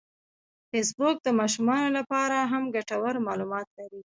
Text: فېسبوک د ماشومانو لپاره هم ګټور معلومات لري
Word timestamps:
فېسبوک 0.69 1.15
د 1.23 1.27
ماشومانو 1.39 1.89
لپاره 1.97 2.37
هم 2.51 2.63
ګټور 2.75 3.15
معلومات 3.27 3.67
لري 3.77 4.01